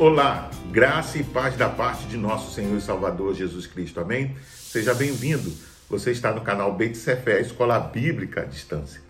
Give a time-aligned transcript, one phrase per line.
[0.00, 4.00] Olá, graça e paz da parte de nosso Senhor e Salvador Jesus Cristo.
[4.00, 4.34] Amém?
[4.50, 5.52] Seja bem-vindo.
[5.90, 9.02] Você está no canal Beit Sefer, Escola Bíblica à Distância.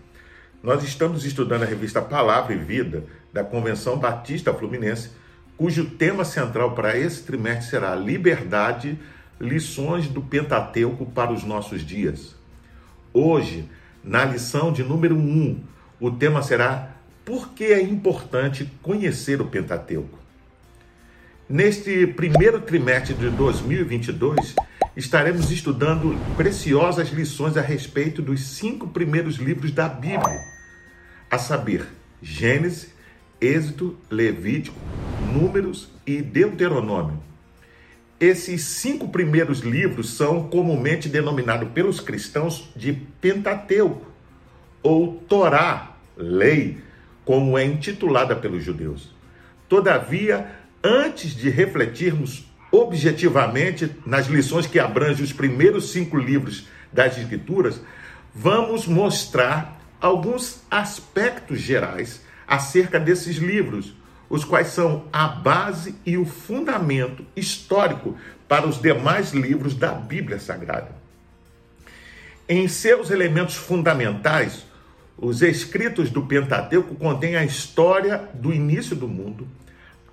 [0.61, 5.11] Nós estamos estudando a revista Palavra e Vida da Convenção Batista Fluminense,
[5.55, 8.99] cujo tema central para esse trimestre será Liberdade,
[9.39, 12.35] lições do Pentateuco para os nossos dias.
[13.13, 13.63] Hoje,
[14.03, 15.57] na lição de número 1,
[16.01, 20.20] o tema será Por que é importante conhecer o Pentateuco?
[21.51, 24.55] Neste primeiro trimestre de 2022,
[24.95, 30.39] estaremos estudando preciosas lições a respeito dos cinco primeiros livros da Bíblia,
[31.29, 31.87] a saber,
[32.21, 32.93] Gênesis,
[33.41, 34.77] Êxodo, Levítico,
[35.33, 37.21] Números e Deuteronômio.
[38.17, 44.09] Esses cinco primeiros livros são comumente denominados pelos cristãos de Pentateuco,
[44.81, 46.77] ou Torá, lei,
[47.25, 49.13] como é intitulada pelos judeus.
[49.67, 57.81] Todavia, antes de refletirmos objetivamente nas lições que abrangem os primeiros cinco livros das Escrituras,
[58.33, 63.93] vamos mostrar alguns aspectos gerais acerca desses livros,
[64.29, 70.39] os quais são a base e o fundamento histórico para os demais livros da Bíblia
[70.39, 70.95] Sagrada.
[72.47, 74.65] Em seus elementos fundamentais,
[75.17, 79.47] os escritos do Pentateuco contêm a história do início do mundo,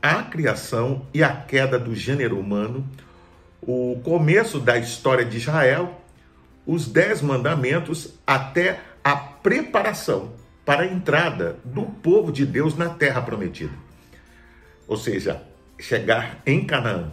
[0.03, 2.87] a criação e a queda do gênero humano,
[3.61, 6.01] o começo da história de Israel,
[6.67, 10.33] os dez mandamentos, até a preparação
[10.65, 13.73] para a entrada do povo de Deus na terra prometida.
[14.87, 15.43] Ou seja,
[15.79, 17.13] chegar em Canaã.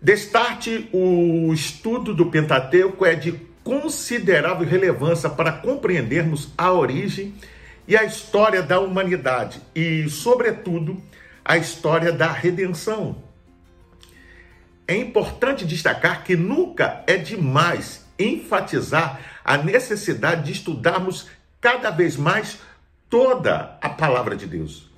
[0.00, 7.34] Destarte, o estudo do Pentateuco é de considerável relevância para compreendermos a origem
[7.86, 11.00] e a história da humanidade e, sobretudo,
[11.44, 13.16] a história da redenção.
[14.86, 21.28] É importante destacar que nunca é demais enfatizar a necessidade de estudarmos
[21.60, 22.58] cada vez mais
[23.08, 24.90] toda a palavra de Deus.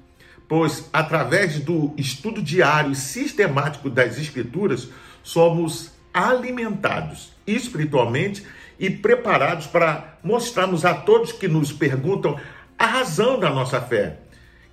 [0.48, 4.88] Pois, através do estudo diário e sistemático das Escrituras,
[5.22, 8.46] somos alimentados espiritualmente
[8.78, 12.38] e preparados para mostrarmos a todos que nos perguntam
[12.78, 14.18] a razão da nossa fé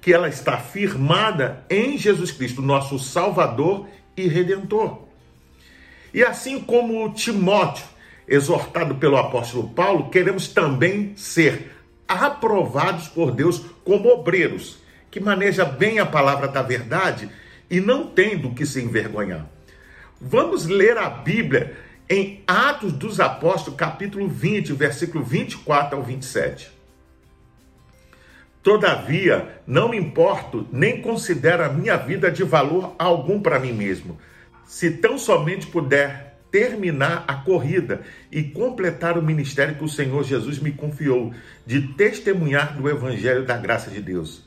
[0.02, 5.04] que ela está firmada em Jesus Cristo, nosso Salvador e Redentor.
[6.14, 7.86] E assim como Timóteo,
[8.28, 11.72] exortado pelo apóstolo Paulo, queremos também ser
[12.08, 14.80] aprovados por Deus como obreiros,
[15.10, 17.30] que maneja bem a palavra da verdade
[17.70, 19.48] e não tem do que se envergonhar.
[20.20, 21.78] Vamos ler a Bíblia
[22.10, 26.81] em Atos dos Apóstolos, capítulo 20, versículo 24 ao 27.
[28.64, 34.20] Todavia, não me importo nem considero a minha vida de valor algum para mim mesmo,
[34.66, 38.02] se tão somente puder terminar a corrida
[38.32, 41.34] e completar o ministério que o Senhor Jesus me confiou,
[41.66, 44.46] de testemunhar do Evangelho da graça de Deus.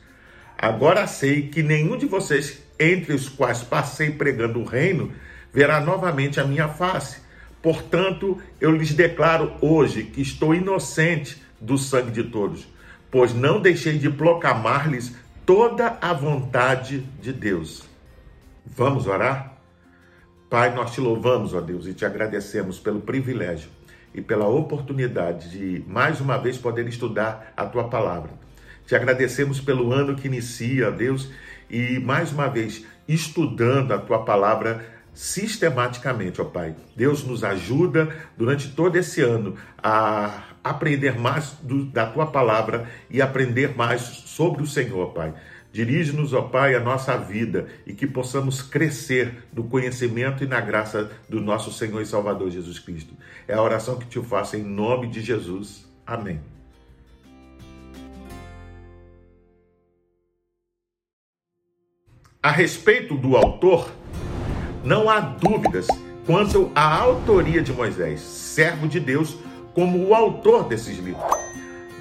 [0.57, 5.11] Agora sei que nenhum de vocês, entre os quais passei pregando o reino,
[5.51, 7.17] verá novamente a minha face.
[7.61, 12.74] Portanto, eu lhes declaro hoje que estou inocente do sangue de todos
[13.15, 15.15] pois não deixei de proclamar-lhes
[15.45, 17.87] toda a vontade de Deus.
[18.65, 19.57] Vamos orar?
[20.49, 23.69] Pai, nós te louvamos, ó Deus, e te agradecemos pelo privilégio
[24.13, 28.31] e pela oportunidade de mais uma vez poder estudar a tua palavra.
[28.85, 31.31] Te agradecemos pelo ano que inicia, Deus,
[31.69, 36.75] e mais uma vez estudando a tua palavra sistematicamente, ó Pai.
[36.97, 43.21] Deus nos ajuda durante todo esse ano a aprender mais do, da tua palavra e
[43.21, 45.31] aprender mais sobre o Senhor, Pai.
[45.71, 51.11] Dirige-nos, ó Pai, a nossa vida e que possamos crescer no conhecimento e na graça
[51.29, 53.13] do nosso Senhor e Salvador Jesus Cristo.
[53.47, 55.85] É a oração que te faço em nome de Jesus.
[56.03, 56.41] Amém.
[62.41, 63.91] A respeito do autor,
[64.83, 65.85] não há dúvidas
[66.25, 69.37] quanto à autoria de Moisés, servo de Deus
[69.75, 71.23] como o autor desses livros.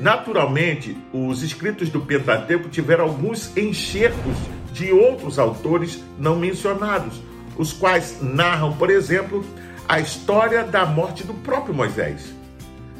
[0.00, 4.36] Naturalmente, os escritos do Pentateuco tiveram alguns enxertos
[4.72, 7.20] de outros autores não mencionados,
[7.56, 9.44] os quais narram, por exemplo,
[9.88, 12.32] a história da morte do próprio Moisés,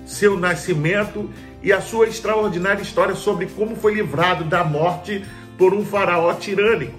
[0.06, 1.30] seu nascimento
[1.62, 5.24] e a sua extraordinária história sobre como foi livrado da morte
[5.56, 6.98] por um faraó tirânico.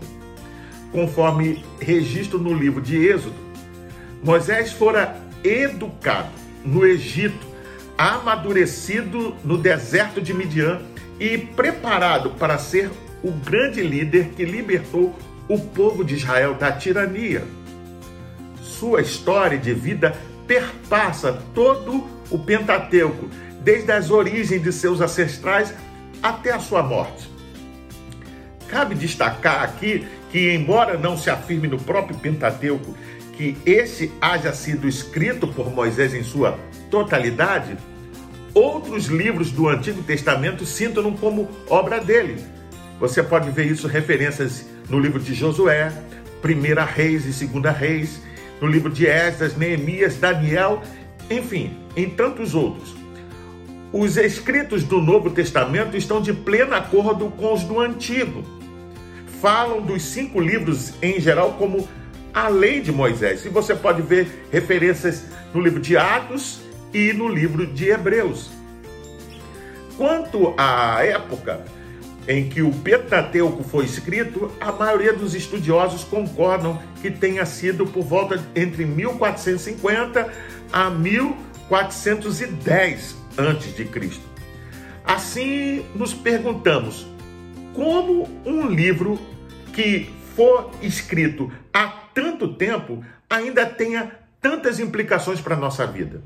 [0.91, 3.35] Conforme registro no livro de Êxodo,
[4.23, 6.29] Moisés fora educado
[6.63, 7.54] no Egito
[7.97, 10.81] amadurecido no deserto de Midian
[11.19, 12.91] e preparado para ser
[13.23, 17.43] o grande líder que libertou o povo de Israel da tirania.
[18.61, 20.15] Sua história de vida
[20.45, 23.29] perpassa todo o Pentateuco,
[23.61, 25.73] desde as origens de seus ancestrais
[26.21, 27.29] até a sua morte.
[28.67, 32.95] Cabe destacar aqui que, embora não se afirme no próprio Pentateuco
[33.33, 36.57] que esse haja sido escrito por Moisés em sua
[36.89, 37.77] totalidade,
[38.53, 42.37] outros livros do Antigo Testamento sintam como obra dele.
[42.99, 45.91] Você pode ver isso referências no livro de Josué,
[46.41, 48.21] Primeira Reis e Segunda Reis,
[48.61, 50.81] no livro de Esdras, Neemias, Daniel,
[51.29, 52.95] enfim, em tantos outros.
[53.91, 58.43] Os escritos do Novo Testamento estão de pleno acordo com os do Antigo.
[59.41, 61.87] Falam dos cinco livros em geral como
[62.33, 63.45] a lei de Moisés.
[63.45, 66.64] E você pode ver referências no livro de Atos
[66.95, 68.49] e no livro de Hebreus.
[69.97, 71.65] Quanto à época
[72.25, 78.05] em que o Pentateuco foi escrito, a maioria dos estudiosos concordam que tenha sido por
[78.05, 80.31] volta entre 1450
[80.71, 84.23] a 1410 antes de Cristo.
[85.03, 87.05] Assim, nos perguntamos
[87.73, 89.19] como um livro
[89.73, 96.23] que for escrito há tanto tempo ainda tenha tantas implicações para a nossa vida.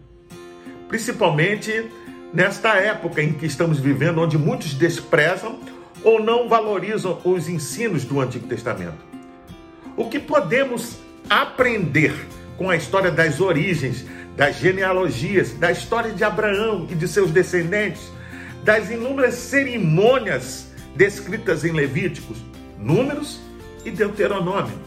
[0.89, 1.89] Principalmente
[2.33, 5.59] nesta época em que estamos vivendo, onde muitos desprezam
[6.03, 8.97] ou não valorizam os ensinos do Antigo Testamento.
[9.95, 10.97] O que podemos
[11.30, 12.13] aprender
[12.57, 14.03] com a história das origens,
[14.36, 18.12] das genealogias, da história de Abraão e de seus descendentes,
[18.63, 22.38] das inúmeras cerimônias descritas em Levíticos,
[22.80, 23.39] Números
[23.85, 24.77] e Deuteronômio.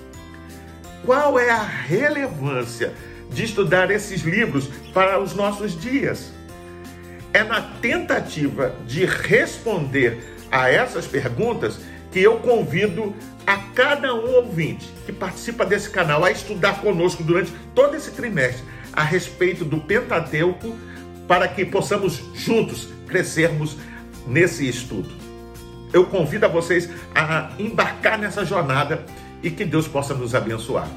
[1.05, 2.93] Qual é a relevância
[3.32, 6.32] de estudar esses livros para os nossos dias?
[7.32, 11.81] É na tentativa de responder a essas perguntas
[12.11, 13.14] que eu convido
[13.46, 18.62] a cada um ouvinte que participa desse canal a estudar conosco durante todo esse trimestre
[18.93, 20.76] a respeito do Pentateuco
[21.26, 23.76] para que possamos juntos crescermos
[24.26, 25.11] nesse estudo.
[25.93, 29.05] Eu convido a vocês a embarcar nessa jornada
[29.43, 30.88] e que Deus possa nos abençoar.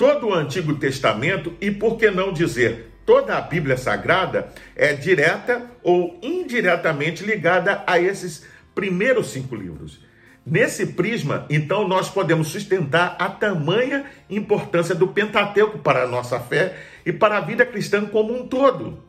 [0.00, 5.70] Todo o Antigo Testamento e por que não dizer toda a Bíblia Sagrada é direta
[5.82, 10.00] ou indiretamente ligada a esses primeiros cinco livros.
[10.46, 16.78] Nesse prisma, então, nós podemos sustentar a tamanha importância do Pentateuco para a nossa fé
[17.04, 19.04] e para a vida cristã como um todo.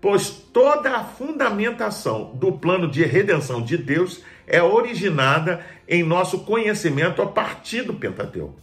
[0.00, 7.20] Pois toda a fundamentação do plano de redenção de Deus é originada em nosso conhecimento
[7.20, 8.62] a partir do Pentateuco.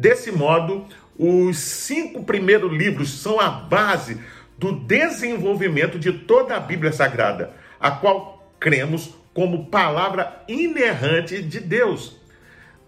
[0.00, 0.86] Desse modo,
[1.18, 4.18] os cinco primeiros livros são a base
[4.58, 12.16] do desenvolvimento de toda a Bíblia Sagrada, a qual cremos como palavra inerrante de Deus.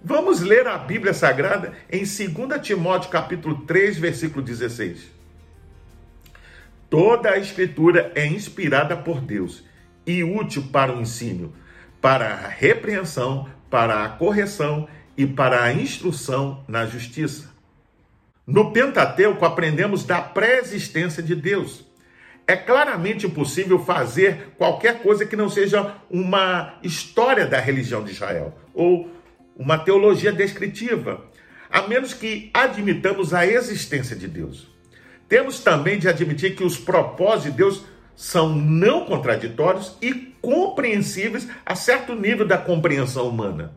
[0.04, 5.10] Vamos ler a Bíblia Sagrada em 2 Timóteo capítulo 3, versículo 16.
[6.90, 9.64] Toda a escritura é inspirada por Deus
[10.06, 11.54] e útil para o ensino,
[12.00, 17.51] para a repreensão, para a correção e para a instrução na justiça.
[18.52, 21.86] No Pentateuco aprendemos da pré-existência de Deus
[22.46, 28.54] é claramente impossível fazer qualquer coisa que não seja uma história da religião de Israel
[28.74, 29.10] ou
[29.56, 31.24] uma teologia descritiva,
[31.70, 34.68] a menos que admitamos a existência de Deus.
[35.26, 37.84] Temos também de admitir que os propósitos de Deus
[38.14, 40.12] são não contraditórios e
[40.42, 43.72] compreensíveis a certo nível da compreensão humana.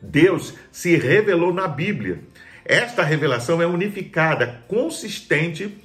[0.00, 2.20] Deus se revelou na Bíblia.
[2.68, 5.78] Esta revelação é unificada, consistente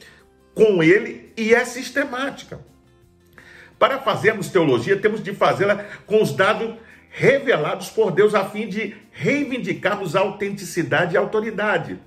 [0.56, 2.60] com ele e é sistemática.
[3.78, 6.76] Para fazermos teologia, temos de fazê-la com os dados
[7.12, 12.00] revelados por Deus a fim de reivindicarmos a autenticidade e autoridade.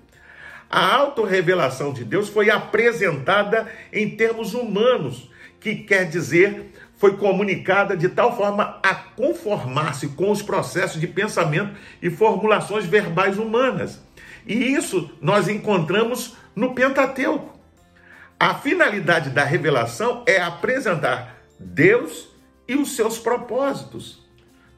[0.68, 8.08] A autorrevelação de Deus foi apresentada em termos humanos, que quer dizer foi comunicada de
[8.08, 14.03] tal forma a conformar-se com os processos de pensamento e formulações verbais humanas.
[14.46, 17.58] E isso nós encontramos no Pentateuco.
[18.38, 22.28] A finalidade da revelação é apresentar Deus
[22.68, 24.22] e os seus propósitos.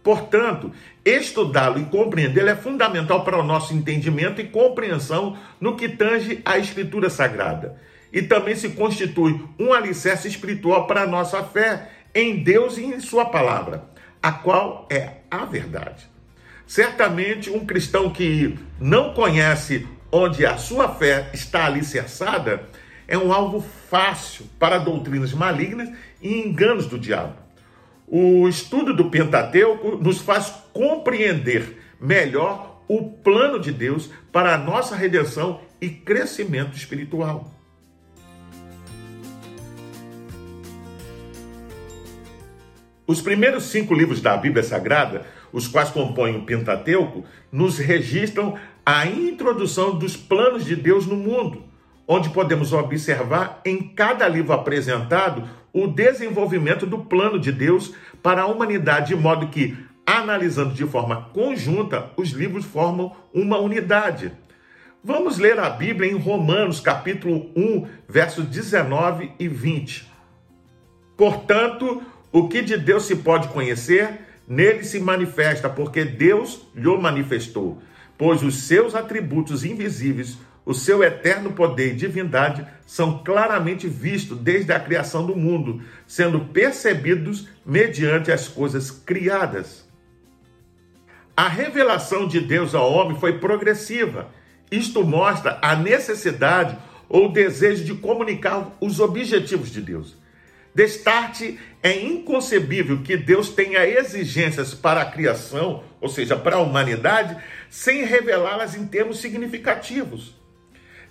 [0.02, 0.70] Portanto,
[1.04, 6.58] estudá-lo e compreendê-lo é fundamental para o nosso entendimento e compreensão no que tange à
[6.58, 7.76] Escritura Sagrada.
[8.12, 13.00] E também se constitui um alicerce espiritual para a nossa fé em Deus e em
[13.00, 13.84] Sua palavra,
[14.22, 16.08] a qual é a verdade.
[16.66, 22.68] Certamente, um cristão que não conhece onde a sua fé está alicerçada
[23.06, 27.46] é um alvo fácil para doutrinas malignas e enganos do diabo.
[28.08, 34.94] o estudo do Pentateuco nos faz compreender melhor o plano de Deus para a nossa
[34.94, 37.52] redenção e crescimento espiritual.
[43.06, 49.06] Os primeiros cinco livros da Bíblia Sagrada, os quais compõem o Pentateuco, nos registram a
[49.06, 51.64] introdução dos planos de Deus no mundo,
[52.06, 58.46] onde podemos observar em cada livro apresentado o desenvolvimento do plano de Deus para a
[58.46, 59.76] humanidade, de modo que,
[60.06, 64.32] analisando de forma conjunta, os livros formam uma unidade.
[65.02, 70.10] Vamos ler a Bíblia em Romanos, capítulo 1, versos 19 e 20.
[71.16, 77.82] Portanto, o que de Deus se pode conhecer, nele se manifesta, porque Deus lhe manifestou,
[78.16, 84.72] pois os seus atributos invisíveis, o seu eterno poder e divindade são claramente vistos desde
[84.72, 89.86] a criação do mundo, sendo percebidos mediante as coisas criadas.
[91.36, 94.30] A revelação de Deus ao homem foi progressiva.
[94.70, 96.76] Isto mostra a necessidade
[97.08, 100.16] ou desejo de comunicar os objetivos de Deus.
[100.74, 107.36] Destarte é inconcebível que Deus tenha exigências para a criação, ou seja, para a humanidade,
[107.70, 110.34] sem revelá-las em termos significativos.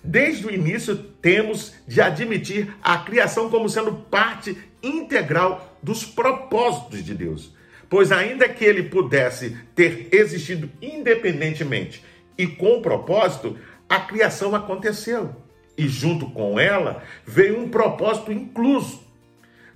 [0.04, 7.14] Desde o início, temos de admitir a criação como sendo parte integral dos propósitos de
[7.14, 7.56] Deus.
[7.88, 12.04] Pois, ainda que ele pudesse ter existido independentemente
[12.36, 15.34] e com propósito, a criação aconteceu.
[15.78, 19.05] E junto com ela veio um propósito incluso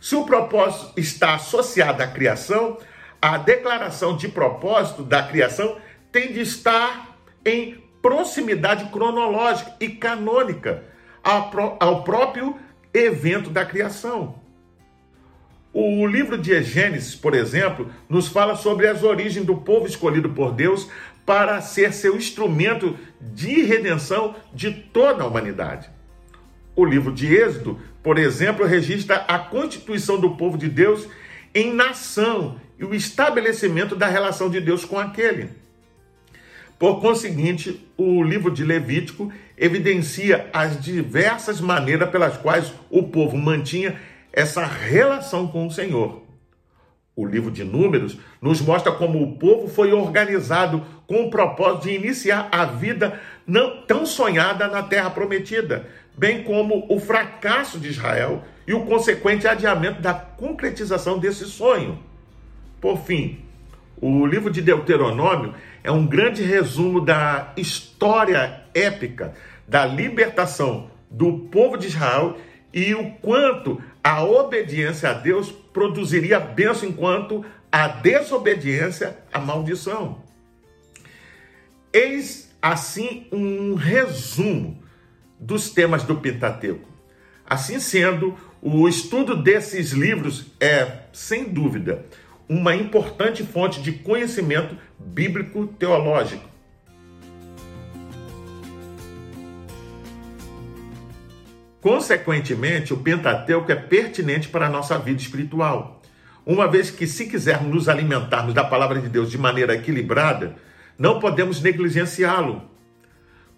[0.00, 2.78] se o propósito está associado à criação,
[3.20, 5.76] a declaração de propósito da criação
[6.10, 10.84] tem de estar em proximidade cronológica e canônica
[11.22, 12.56] ao próprio
[12.94, 14.40] evento da criação.
[15.72, 20.52] O livro de Gênesis, por exemplo, nos fala sobre as origens do povo escolhido por
[20.52, 20.88] Deus
[21.26, 25.90] para ser seu instrumento de redenção de toda a humanidade.
[26.74, 31.06] O livro de Êxodo por exemplo, registra a constituição do povo de Deus
[31.54, 35.50] em nação e o estabelecimento da relação de Deus com aquele.
[36.78, 44.00] Por conseguinte, o livro de Levítico evidencia as diversas maneiras pelas quais o povo mantinha
[44.32, 46.22] essa relação com o Senhor.
[47.14, 51.94] O livro de Números nos mostra como o povo foi organizado com o propósito de
[51.96, 55.86] iniciar a vida não tão sonhada na terra prometida,
[56.20, 61.98] bem como o fracasso de Israel e o consequente adiamento da concretização desse sonho.
[62.78, 63.42] Por fim,
[63.98, 69.34] o livro de Deuteronômio é um grande resumo da história épica
[69.66, 72.36] da libertação do povo de Israel
[72.70, 80.22] e o quanto a obediência a Deus produziria bênção enquanto a desobediência a maldição.
[81.90, 84.79] Eis assim um resumo
[85.40, 86.88] dos temas do Pentateuco.
[87.46, 92.04] Assim sendo, o estudo desses livros é, sem dúvida,
[92.48, 96.48] uma importante fonte de conhecimento bíblico teológico.
[101.80, 106.02] Consequentemente, o Pentateuco é pertinente para a nossa vida espiritual,
[106.44, 110.56] uma vez que, se quisermos nos alimentarmos da palavra de Deus de maneira equilibrada,
[110.98, 112.62] não podemos negligenciá-lo,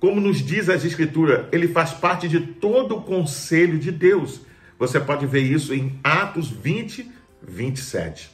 [0.02, 4.40] como nos diz as Escrituras, ele faz parte de todo o conselho de Deus.
[4.76, 7.09] Você pode ver isso em Atos 20,
[7.40, 8.28] 27.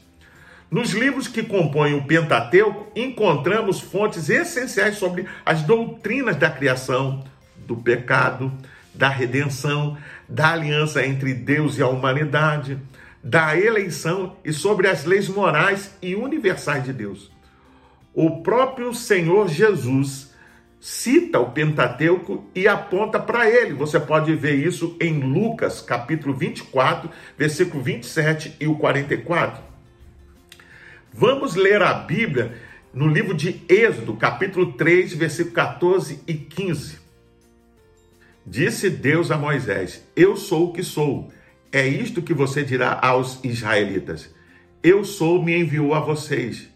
[0.70, 7.22] Nos livros que compõem o Pentateuco, encontramos fontes essenciais sobre as doutrinas da criação,
[7.66, 8.50] do pecado,
[8.94, 12.78] da redenção, da aliança entre Deus e a humanidade,
[13.22, 17.30] da eleição e sobre as leis morais e universais de Deus.
[18.14, 20.27] O próprio Senhor Jesus
[20.80, 23.74] cita o Pentateuco e aponta para ele.
[23.74, 29.62] Você pode ver isso em Lucas, capítulo 24, versículo 27 e o 44.
[31.12, 32.54] Vamos ler a Bíblia
[32.92, 36.98] no livro de Êxodo, capítulo 3, versículo 14 e 15.
[38.46, 41.30] Disse Deus a Moisés: Eu sou o que sou.
[41.70, 44.34] É isto que você dirá aos israelitas:
[44.82, 46.68] Eu sou, me enviou a vocês.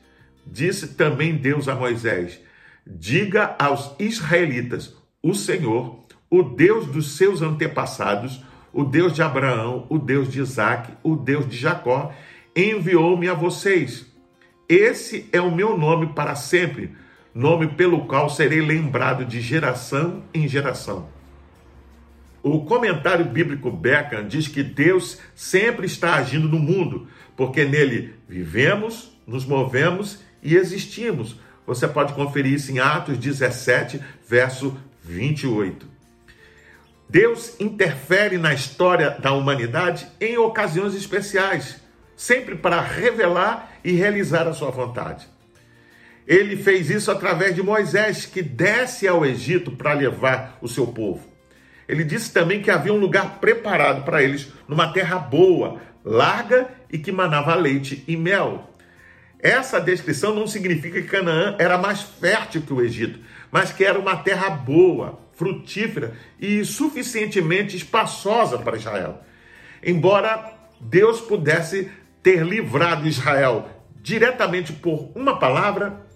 [0.47, 2.41] Disse também Deus a Moisés:
[2.87, 9.99] Diga aos israelitas: o Senhor, o Deus dos seus antepassados, o Deus de Abraão, o
[9.99, 12.13] Deus de Isaac, o Deus de Jacó,
[12.57, 14.07] enviou-me a vocês.
[14.69, 16.93] Esse é o meu nome para sempre,
[17.35, 21.09] nome pelo qual serei lembrado de geração em geração.
[22.43, 29.17] O comentário bíblico Beckham diz que Deus sempre está agindo no mundo, porque nele vivemos,
[29.27, 31.39] nos movemos e existimos.
[31.67, 35.87] Você pode conferir isso em Atos 17, verso 28.
[37.09, 41.81] Deus interfere na história da humanidade em ocasiões especiais,
[42.17, 45.27] sempre para revelar e realizar a sua vontade.
[46.27, 51.27] Ele fez isso através de Moisés, que desce ao Egito para levar o seu povo.
[51.89, 56.97] Ele disse também que havia um lugar preparado para eles, numa terra boa, larga e
[56.97, 58.72] que manava leite e mel.
[59.43, 63.19] Essa descrição não significa que Canaã era mais fértil que o Egito,
[63.51, 69.21] mas que era uma terra boa, frutífera e suficientemente espaçosa para Israel.
[69.83, 71.91] Embora Deus pudesse
[72.23, 73.69] ter livrado Israel
[74.01, 76.07] diretamente por uma palavra,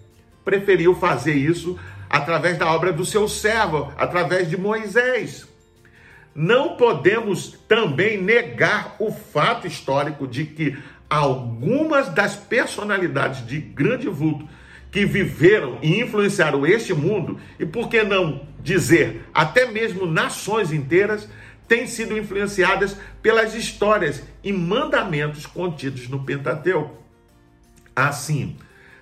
[0.45, 1.77] preferiu fazer isso
[2.09, 5.45] através da obra do seu servo, através de Moisés.
[6.33, 10.77] Não podemos também negar o fato histórico de que
[11.09, 14.47] algumas das personalidades de grande vulto
[14.91, 21.29] que viveram e influenciaram este mundo, e por que não dizer até mesmo nações inteiras,
[21.67, 26.95] têm sido influenciadas pelas histórias e mandamentos contidos no Pentateuco.
[27.95, 28.55] Assim,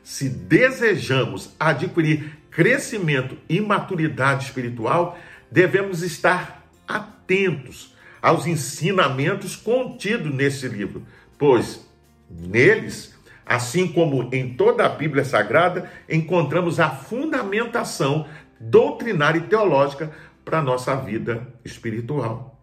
[0.04, 5.18] se desejamos adquirir crescimento e maturidade espiritual,
[5.52, 11.04] devemos estar atentos aos ensinamentos contidos nesse livro,
[11.38, 11.85] pois
[12.30, 13.16] neles
[13.46, 18.28] Assim como em toda a Bíblia Sagrada, encontramos a fundamentação
[18.60, 20.12] doutrinária e teológica
[20.44, 22.60] para a nossa vida espiritual.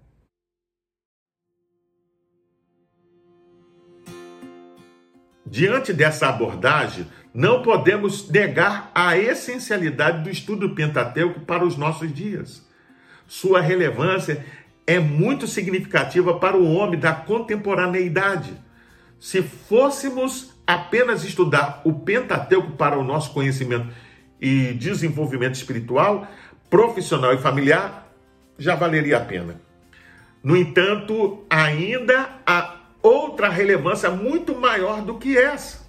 [5.47, 12.67] Diante dessa abordagem, não podemos negar a essencialidade do estudo Pentateuco para os nossos dias.
[13.29, 14.45] Sua relevância
[14.87, 18.53] é muito significativa para o homem da contemporaneidade.
[19.23, 23.87] Se fôssemos apenas estudar o Pentateuco para o nosso conhecimento
[24.41, 26.27] e desenvolvimento espiritual,
[26.69, 28.13] profissional e familiar,
[28.59, 29.61] já valeria a pena.
[30.43, 35.87] No entanto, ainda há outra relevância muito maior do que essa.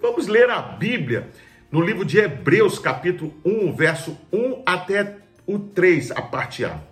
[0.00, 1.28] Vamos ler a Bíblia
[1.70, 6.89] no livro de Hebreus, capítulo 1, verso 1 até o 3, a parte A.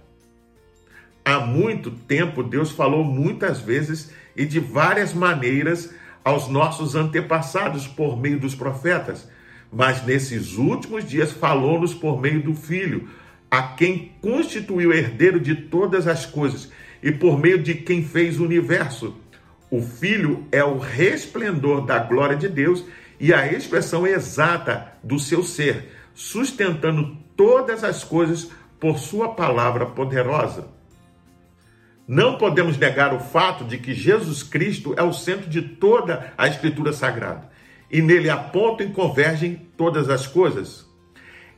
[1.29, 5.93] Há muito tempo Deus falou muitas vezes e de várias maneiras
[6.25, 9.29] aos nossos antepassados por meio dos profetas,
[9.71, 13.11] mas nesses últimos dias falou-nos por meio do Filho,
[13.51, 18.45] a quem constituiu herdeiro de todas as coisas e por meio de quem fez o
[18.47, 19.15] universo.
[19.71, 22.87] O Filho é o resplendor da glória de Deus
[23.21, 30.78] e a expressão exata do seu ser, sustentando todas as coisas por sua palavra poderosa.
[32.09, 36.49] Não podemos negar o fato de que Jesus Cristo é o centro de toda a
[36.49, 37.51] Escritura Sagrada
[37.91, 40.89] e nele apontam e convergem todas as coisas.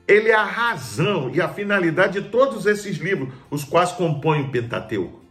[0.09, 4.51] Ele é a razão e a finalidade de todos esses livros, os quais compõem o
[4.51, 5.25] Pentateuco.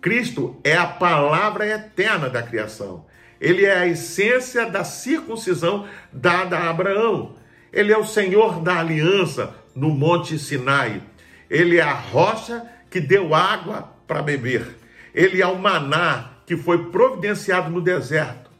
[0.00, 3.06] Cristo é a palavra eterna da criação.
[3.40, 7.34] Ele é a essência da circuncisão dada a Abraão.
[7.72, 11.02] Ele é o Senhor da aliança no Monte Sinai.
[11.50, 14.76] Ele é a rocha que deu água para beber.
[15.14, 18.50] Ele é o maná que foi providenciado no deserto.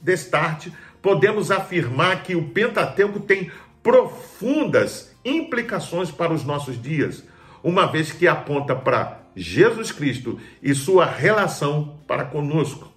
[0.00, 3.50] Destarte, podemos afirmar que o Pentateuco tem
[3.82, 7.24] profundas implicações para os nossos dias,
[7.62, 12.92] uma vez que aponta para Jesus Cristo e sua relação para conosco.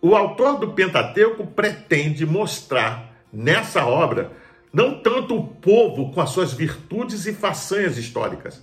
[0.00, 4.30] O autor do Pentateuco pretende mostrar nessa obra
[4.72, 8.62] não tanto o povo com as suas virtudes e façanhas históricas,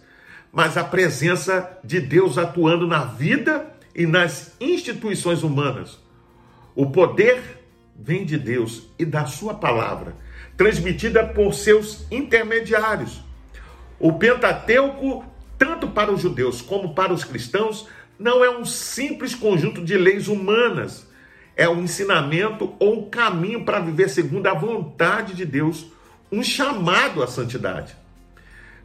[0.51, 5.99] mas a presença de Deus atuando na vida e nas instituições humanas.
[6.75, 7.41] O poder
[7.95, 10.15] vem de Deus e da sua palavra,
[10.57, 13.21] transmitida por seus intermediários.
[13.99, 15.25] O Pentateuco,
[15.57, 17.87] tanto para os judeus como para os cristãos,
[18.19, 21.07] não é um simples conjunto de leis humanas,
[21.55, 25.87] é um ensinamento ou um caminho para viver segundo a vontade de Deus
[26.31, 27.95] um chamado à santidade.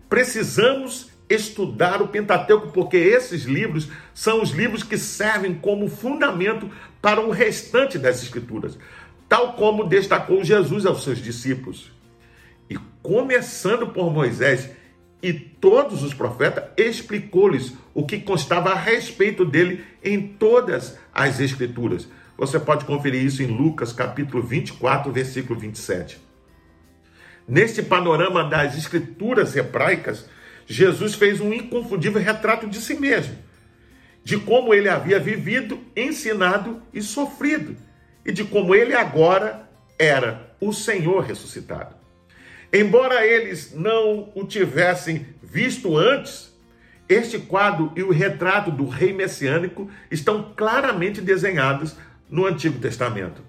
[0.08, 7.20] Precisamos estudar o Pentateuco, porque esses livros são os livros que servem como fundamento para
[7.20, 8.78] o restante das Escrituras,
[9.28, 11.92] tal como destacou Jesus aos seus discípulos.
[12.68, 14.70] E começando por Moisés
[15.22, 22.08] e todos os profetas, explicou-lhes o que constava a respeito dele em todas as Escrituras.
[22.38, 26.20] Você pode conferir isso em Lucas capítulo 24, versículo 27.
[27.48, 30.24] Neste panorama das escrituras hebraicas,
[30.64, 33.36] Jesus fez um inconfundível retrato de si mesmo,
[34.22, 37.76] de como ele havia vivido, ensinado e sofrido,
[38.24, 41.96] e de como ele agora era o Senhor ressuscitado.
[42.72, 46.56] Embora eles não o tivessem visto antes,
[47.08, 51.96] este quadro e o retrato do rei messiânico estão claramente desenhados
[52.30, 53.42] no Antigo Testamento.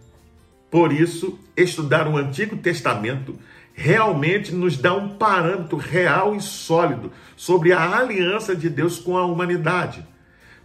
[0.70, 3.38] Por isso, estudar o Antigo Testamento
[3.74, 9.26] realmente nos dá um parâmetro real e sólido sobre a aliança de Deus com a
[9.26, 10.06] humanidade,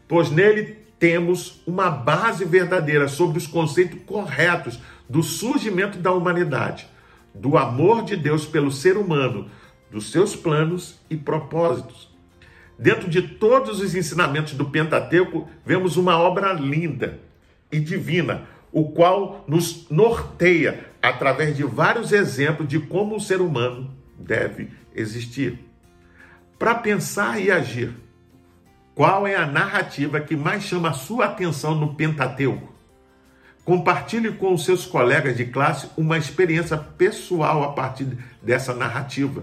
[0.07, 6.87] pois nele temos uma base verdadeira sobre os conceitos corretos do surgimento da humanidade,
[7.35, 9.48] do amor de Deus pelo ser humano,
[9.90, 12.12] dos seus planos e propósitos.
[12.79, 17.20] Dentro de todos os ensinamentos do Pentateuco, vemos uma obra linda
[17.74, 23.92] e divina, o qual nos norteia através de vários exemplos de como o ser humano
[24.16, 25.58] deve existir.
[26.56, 27.92] Para pensar e agir,
[28.94, 32.72] qual é a narrativa que mais chama a sua atenção no Pentateuco?
[33.64, 38.06] Compartilhe com os seus colegas de classe uma experiência pessoal a partir
[38.40, 39.42] dessa narrativa.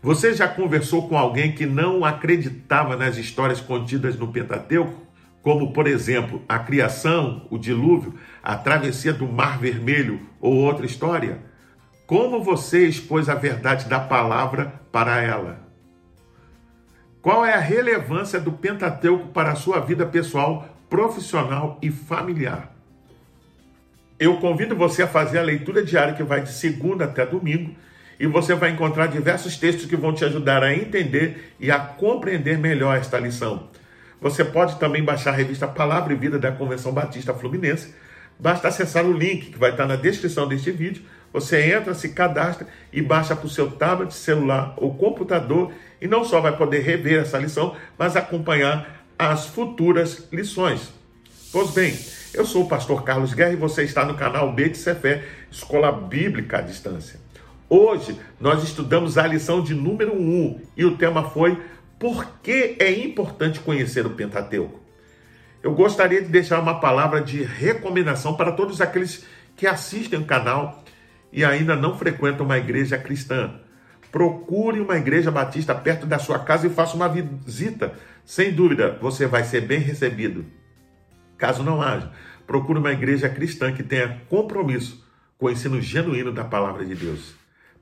[0.00, 5.11] Você já conversou com alguém que não acreditava nas histórias contidas no Pentateuco?
[5.42, 11.40] Como por exemplo a criação, o dilúvio, a travessia do Mar Vermelho ou outra história?
[12.06, 15.60] Como você expôs a verdade da palavra para ela?
[17.20, 22.74] Qual é a relevância do Pentateuco para a sua vida pessoal, profissional e familiar?
[24.18, 27.74] Eu convido você a fazer a leitura diária que vai de segunda até domingo
[28.18, 32.58] e você vai encontrar diversos textos que vão te ajudar a entender e a compreender
[32.58, 33.68] melhor esta lição.
[34.22, 37.92] Você pode também baixar a revista Palavra e Vida da Convenção Batista Fluminense.
[38.38, 41.02] Basta acessar o link que vai estar na descrição deste vídeo.
[41.32, 46.24] Você entra, se cadastra e baixa para o seu tablet, celular ou computador e não
[46.24, 50.92] só vai poder rever essa lição, mas acompanhar as futuras lições.
[51.50, 51.98] Pois bem,
[52.32, 55.90] eu sou o pastor Carlos Guerra e você está no canal B de Cefé, Escola
[55.90, 57.18] Bíblica à Distância.
[57.68, 61.58] Hoje nós estudamos a lição de número 1 e o tema foi
[62.02, 64.80] por que é importante conhecer o Pentateuco?
[65.62, 70.82] Eu gostaria de deixar uma palavra de recomendação para todos aqueles que assistem o canal
[71.32, 73.54] e ainda não frequentam uma igreja cristã.
[74.10, 77.94] Procure uma igreja batista perto da sua casa e faça uma visita.
[78.24, 80.44] Sem dúvida, você vai ser bem recebido.
[81.38, 82.10] Caso não haja,
[82.48, 85.06] procure uma igreja cristã que tenha compromisso
[85.38, 87.32] com o ensino genuíno da palavra de Deus.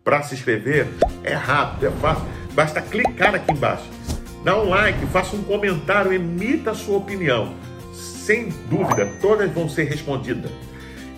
[0.04, 0.88] Para se inscrever,
[1.24, 4.00] é rápido, é fácil, basta clicar aqui embaixo
[4.42, 7.54] Dá um like, faça um comentário, emita a sua opinião.
[7.92, 10.50] Sem dúvida, todas vão ser respondidas.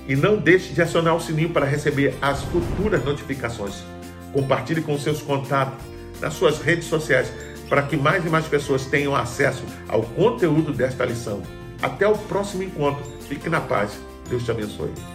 [0.08, 3.84] E não deixe de acionar o sininho para receber as futuras notificações.
[4.32, 5.78] Compartilhe com seus contatos
[6.20, 7.32] nas suas redes sociais
[7.68, 11.42] para que mais e mais pessoas tenham acesso ao conteúdo desta lição.
[11.80, 13.04] Até o próximo encontro.
[13.28, 13.92] Fique na paz.
[14.28, 15.11] Deus te abençoe.